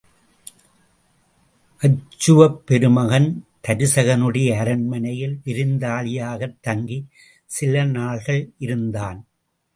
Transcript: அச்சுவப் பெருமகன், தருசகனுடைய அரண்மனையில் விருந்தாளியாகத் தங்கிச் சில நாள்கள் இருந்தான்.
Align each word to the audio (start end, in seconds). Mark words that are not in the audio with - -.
அச்சுவப் 1.81 2.57
பெருமகன், 2.65 3.27
தருசகனுடைய 3.67 4.57
அரண்மனையில் 4.57 5.37
விருந்தாளியாகத் 5.45 6.57
தங்கிச் 6.67 7.07
சில 7.49 7.83
நாள்கள் 7.93 8.43
இருந்தான். 8.57 9.21